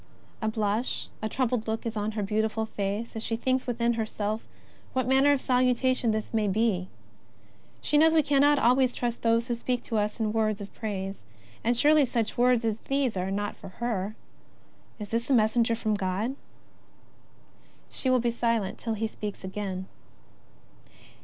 [0.41, 2.13] A blush, a troubled look is on.
[2.13, 4.47] her beautiful face as she thinks within herself
[4.93, 6.89] what manner of salutation this may be.
[7.81, 10.59] She knows we can ^ not always trust those who speak to us in words
[10.59, 11.23] of praise,
[11.63, 14.15] and surely such words as these are not for her.
[14.97, 16.35] Is this a messenger from God?
[17.91, 19.85] She will be silent till he speaks again.